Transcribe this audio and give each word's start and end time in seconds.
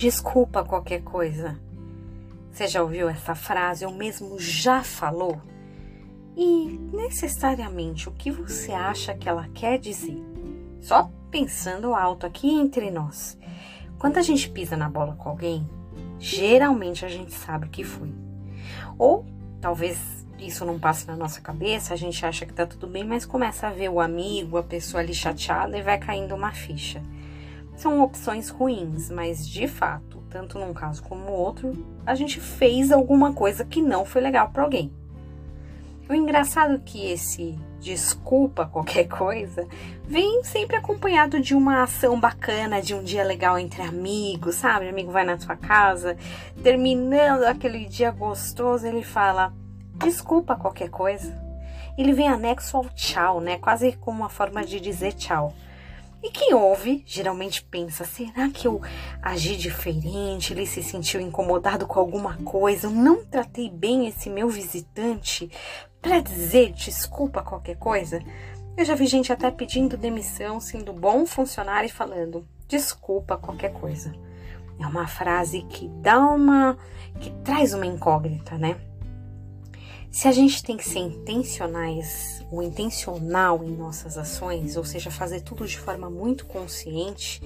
desculpa 0.00 0.64
qualquer 0.64 1.02
coisa. 1.02 1.60
Você 2.50 2.66
já 2.66 2.82
ouviu 2.82 3.06
essa 3.06 3.34
frase 3.34 3.84
ou 3.84 3.92
mesmo 3.92 4.40
já 4.40 4.82
falou? 4.82 5.38
E 6.34 6.80
necessariamente 6.90 8.08
o 8.08 8.12
que 8.12 8.30
você 8.30 8.72
acha 8.72 9.14
que 9.14 9.28
ela 9.28 9.46
quer 9.52 9.78
dizer? 9.78 10.16
Só 10.80 11.10
pensando 11.30 11.94
alto 11.94 12.24
aqui 12.24 12.48
entre 12.48 12.90
nós. 12.90 13.38
Quando 13.98 14.16
a 14.16 14.22
gente 14.22 14.48
pisa 14.48 14.74
na 14.74 14.88
bola 14.88 15.14
com 15.16 15.28
alguém, 15.28 15.68
geralmente 16.18 17.04
a 17.04 17.08
gente 17.08 17.34
sabe 17.34 17.66
o 17.66 17.70
que 17.70 17.84
foi. 17.84 18.10
Ou 18.96 19.26
talvez 19.60 19.98
isso 20.38 20.64
não 20.64 20.78
passe 20.78 21.06
na 21.06 21.14
nossa 21.14 21.42
cabeça, 21.42 21.92
a 21.92 21.96
gente 21.98 22.24
acha 22.24 22.46
que 22.46 22.54
tá 22.54 22.64
tudo 22.64 22.86
bem, 22.86 23.04
mas 23.04 23.26
começa 23.26 23.68
a 23.68 23.70
ver 23.70 23.90
o 23.90 24.00
amigo, 24.00 24.56
a 24.56 24.62
pessoa 24.62 25.02
ali 25.02 25.12
chateada 25.12 25.76
e 25.76 25.82
vai 25.82 25.98
caindo 25.98 26.34
uma 26.34 26.52
ficha. 26.52 27.02
São 27.80 28.02
opções 28.02 28.50
ruins, 28.50 29.08
mas 29.08 29.48
de 29.48 29.66
fato, 29.66 30.22
tanto 30.28 30.58
num 30.58 30.74
caso 30.74 31.02
como 31.02 31.24
no 31.24 31.32
outro, 31.32 31.72
a 32.04 32.14
gente 32.14 32.38
fez 32.38 32.92
alguma 32.92 33.32
coisa 33.32 33.64
que 33.64 33.80
não 33.80 34.04
foi 34.04 34.20
legal 34.20 34.50
para 34.50 34.64
alguém. 34.64 34.92
O 36.06 36.12
engraçado 36.12 36.74
é 36.74 36.78
que 36.78 37.10
esse 37.10 37.58
desculpa 37.80 38.66
qualquer 38.66 39.08
coisa 39.08 39.66
vem 40.04 40.44
sempre 40.44 40.76
acompanhado 40.76 41.40
de 41.40 41.54
uma 41.54 41.82
ação 41.82 42.20
bacana, 42.20 42.82
de 42.82 42.94
um 42.94 43.02
dia 43.02 43.24
legal 43.24 43.58
entre 43.58 43.80
amigos, 43.80 44.56
sabe? 44.56 44.84
O 44.84 44.90
amigo 44.90 45.10
vai 45.10 45.24
na 45.24 45.38
sua 45.38 45.56
casa, 45.56 46.18
terminando 46.62 47.44
aquele 47.44 47.86
dia 47.86 48.10
gostoso, 48.10 48.86
ele 48.86 49.02
fala: 49.02 49.54
desculpa 49.94 50.54
qualquer 50.54 50.90
coisa. 50.90 51.34
Ele 51.96 52.12
vem 52.12 52.28
anexo 52.28 52.76
ao 52.76 52.84
tchau, 52.90 53.40
né? 53.40 53.56
Quase 53.56 53.92
como 53.92 54.20
uma 54.20 54.28
forma 54.28 54.62
de 54.66 54.78
dizer 54.78 55.14
tchau. 55.14 55.54
E 56.22 56.30
quem 56.30 56.54
ouve 56.54 57.02
geralmente 57.06 57.62
pensa: 57.62 58.04
será 58.04 58.48
que 58.50 58.66
eu 58.66 58.80
agi 59.22 59.56
diferente? 59.56 60.52
Ele 60.52 60.66
se 60.66 60.82
sentiu 60.82 61.20
incomodado 61.20 61.86
com 61.86 61.98
alguma 61.98 62.36
coisa? 62.38 62.86
Eu 62.86 62.90
não 62.90 63.24
tratei 63.24 63.70
bem 63.70 64.06
esse 64.06 64.28
meu 64.28 64.48
visitante? 64.48 65.50
Para 66.00 66.20
dizer 66.20 66.72
desculpa 66.72 67.42
qualquer 67.42 67.76
coisa? 67.76 68.22
Eu 68.76 68.84
já 68.84 68.94
vi 68.94 69.06
gente 69.06 69.32
até 69.32 69.50
pedindo 69.50 69.96
demissão, 69.96 70.60
sendo 70.60 70.92
bom 70.92 71.26
funcionário 71.26 71.86
e 71.86 71.92
falando 71.92 72.46
desculpa 72.66 73.36
qualquer 73.36 73.72
coisa. 73.72 74.14
É 74.78 74.86
uma 74.86 75.06
frase 75.06 75.62
que 75.62 75.88
dá 76.00 76.18
uma. 76.18 76.78
que 77.18 77.30
traz 77.44 77.74
uma 77.74 77.84
incógnita, 77.84 78.56
né? 78.56 78.76
Se 80.10 80.26
a 80.26 80.32
gente 80.32 80.62
tem 80.62 80.76
que 80.76 80.88
ser 80.88 80.98
intencionais 80.98 82.44
ou 82.50 82.62
intencional 82.62 83.62
em 83.62 83.70
nossas 83.70 84.18
ações, 84.18 84.76
ou 84.76 84.84
seja, 84.84 85.10
fazer 85.10 85.40
tudo 85.40 85.66
de 85.66 85.78
forma 85.78 86.10
muito 86.10 86.46
consciente, 86.46 87.40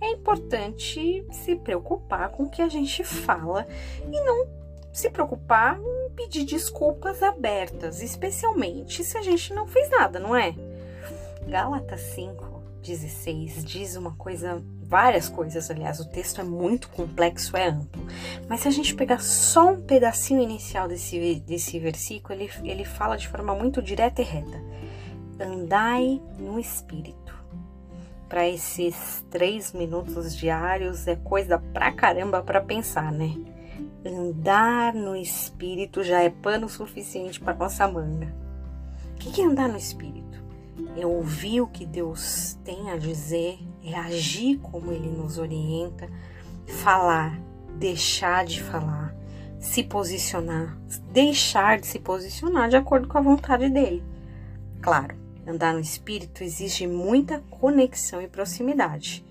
é 0.00 0.10
importante 0.10 1.24
se 1.30 1.54
preocupar 1.54 2.30
com 2.30 2.44
o 2.44 2.50
que 2.50 2.62
a 2.62 2.68
gente 2.68 3.04
fala 3.04 3.66
e 4.10 4.20
não 4.24 4.48
se 4.92 5.08
preocupar 5.08 5.78
em 5.78 6.10
pedir 6.16 6.44
desculpas 6.44 7.22
abertas, 7.22 8.02
especialmente 8.02 9.04
se 9.04 9.16
a 9.16 9.22
gente 9.22 9.54
não 9.54 9.68
fez 9.68 9.88
nada, 9.90 10.18
não 10.18 10.34
é? 10.34 10.52
Gálatas 11.46 12.00
5, 12.00 12.49
16 12.82 13.64
diz 13.64 13.96
uma 13.96 14.12
coisa 14.12 14.62
várias 14.90 15.28
coisas, 15.28 15.70
aliás, 15.70 16.00
o 16.00 16.08
texto 16.08 16.40
é 16.40 16.44
muito 16.44 16.88
complexo, 16.88 17.56
é 17.56 17.68
amplo. 17.68 18.04
Mas 18.48 18.60
se 18.60 18.68
a 18.68 18.72
gente 18.72 18.92
pegar 18.96 19.20
só 19.20 19.70
um 19.70 19.80
pedacinho 19.80 20.42
inicial 20.42 20.88
desse, 20.88 21.36
desse 21.46 21.78
versículo, 21.78 22.34
ele, 22.34 22.50
ele 22.64 22.84
fala 22.84 23.16
de 23.16 23.28
forma 23.28 23.54
muito 23.54 23.80
direta 23.80 24.20
e 24.20 24.24
reta. 24.24 24.60
Andai 25.38 26.20
no 26.36 26.58
Espírito. 26.58 27.38
Para 28.28 28.48
esses 28.48 29.24
três 29.30 29.72
minutos 29.72 30.36
diários 30.36 31.06
é 31.06 31.14
coisa 31.14 31.58
pra 31.58 31.92
caramba 31.92 32.42
para 32.42 32.60
pensar, 32.60 33.12
né? 33.12 33.36
Andar 34.04 34.92
no 34.92 35.14
Espírito 35.14 36.02
já 36.02 36.20
é 36.20 36.30
pano 36.30 36.68
suficiente 36.68 37.40
para 37.40 37.54
nossa 37.54 37.86
manga. 37.86 38.34
O 39.14 39.18
que 39.18 39.40
é 39.40 39.44
andar 39.44 39.68
no 39.68 39.76
Espírito? 39.76 40.42
É 40.96 41.06
ouvir 41.06 41.60
o 41.60 41.66
que 41.66 41.86
Deus 41.86 42.58
tem 42.64 42.90
a 42.90 42.96
dizer, 42.96 43.58
é 43.84 43.94
agir 43.94 44.58
como 44.58 44.92
Ele 44.92 45.08
nos 45.08 45.38
orienta, 45.38 46.08
falar, 46.66 47.40
deixar 47.78 48.44
de 48.44 48.62
falar, 48.62 49.14
se 49.58 49.82
posicionar, 49.82 50.78
deixar 51.12 51.78
de 51.78 51.86
se 51.86 51.98
posicionar 51.98 52.68
de 52.68 52.76
acordo 52.76 53.08
com 53.08 53.18
a 53.18 53.22
vontade 53.22 53.68
dele. 53.68 54.02
Claro, 54.80 55.16
andar 55.46 55.74
no 55.74 55.80
espírito 55.80 56.44
exige 56.44 56.86
muita 56.86 57.40
conexão 57.50 58.22
e 58.22 58.28
proximidade. 58.28 59.24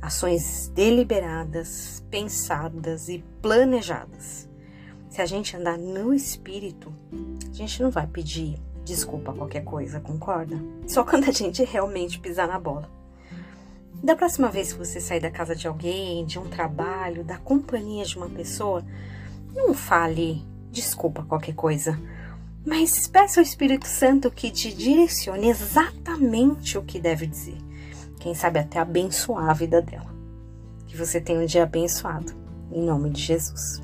Ações 0.00 0.68
deliberadas, 0.74 2.04
pensadas 2.10 3.08
e 3.08 3.24
planejadas. 3.40 4.48
Se 5.08 5.20
a 5.20 5.26
gente 5.26 5.56
andar 5.56 5.78
no 5.78 6.12
espírito, 6.12 6.92
a 7.50 7.54
gente 7.54 7.82
não 7.82 7.90
vai 7.90 8.06
pedir 8.06 8.58
desculpa 8.84 9.32
qualquer 9.32 9.64
coisa, 9.64 10.00
concorda? 10.00 10.56
Só 10.86 11.04
quando 11.04 11.28
a 11.28 11.32
gente 11.32 11.64
realmente 11.64 12.18
pisar 12.18 12.48
na 12.48 12.58
bola. 12.58 12.90
Da 14.02 14.16
próxima 14.16 14.48
vez 14.48 14.72
que 14.72 14.78
você 14.78 15.00
sair 15.00 15.20
da 15.20 15.30
casa 15.30 15.54
de 15.54 15.68
alguém, 15.68 16.24
de 16.24 16.38
um 16.38 16.48
trabalho, 16.48 17.22
da 17.22 17.38
companhia 17.38 18.04
de 18.04 18.16
uma 18.16 18.28
pessoa, 18.28 18.84
não 19.54 19.72
fale 19.72 20.44
desculpa 20.72 21.22
qualquer 21.22 21.54
coisa, 21.54 21.98
mas 22.64 23.06
peça 23.06 23.40
ao 23.40 23.44
Espírito 23.44 23.86
Santo 23.86 24.30
que 24.30 24.50
te 24.50 24.72
direcione 24.72 25.48
exatamente 25.48 26.78
o 26.78 26.82
que 26.82 26.98
deve 26.98 27.26
dizer. 27.26 27.58
Quem 28.18 28.34
sabe 28.34 28.60
até 28.60 28.78
abençoar 28.78 29.50
a 29.50 29.54
vida 29.54 29.82
dela. 29.82 30.12
Que 30.86 30.96
você 30.96 31.20
tenha 31.20 31.40
um 31.40 31.46
dia 31.46 31.64
abençoado. 31.64 32.32
Em 32.70 32.82
nome 32.82 33.10
de 33.10 33.20
Jesus. 33.20 33.82